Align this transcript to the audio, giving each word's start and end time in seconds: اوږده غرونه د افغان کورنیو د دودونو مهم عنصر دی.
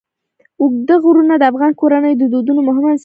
اوږده 0.61 0.95
غرونه 1.03 1.33
د 1.37 1.43
افغان 1.51 1.71
کورنیو 1.79 2.19
د 2.21 2.23
دودونو 2.33 2.61
مهم 2.67 2.85
عنصر 2.91 2.97
دی. 2.97 2.99